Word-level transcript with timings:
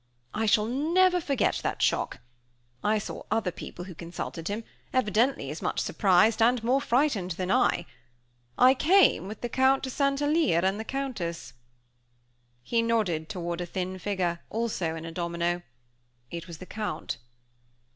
I 0.33 0.47
shall 0.47 0.65
never 0.65 1.21
forget 1.21 1.59
that 1.61 1.79
shock. 1.83 2.21
I 2.83 2.97
saw 2.97 3.21
other 3.29 3.51
people 3.51 3.85
who 3.85 3.93
consulted 3.93 4.47
him, 4.47 4.63
evidently 4.91 5.51
as 5.51 5.61
much 5.61 5.77
surprised 5.79 6.41
and 6.41 6.63
more 6.63 6.81
frightened 6.81 7.29
than 7.33 7.51
I. 7.51 7.85
I 8.57 8.73
came 8.73 9.27
with 9.27 9.41
the 9.41 9.47
Count 9.49 9.83
de 9.83 9.91
St. 9.91 10.19
Alyre 10.19 10.65
and 10.65 10.79
the 10.79 10.83
Countess." 10.85 11.53
He 12.63 12.81
nodded 12.81 13.29
toward 13.29 13.61
a 13.61 13.67
thin 13.67 13.99
figure, 13.99 14.39
also 14.49 14.95
in 14.95 15.05
a 15.05 15.11
domino. 15.11 15.61
It 16.31 16.47
was 16.47 16.57
the 16.57 16.65
Count. 16.65 17.19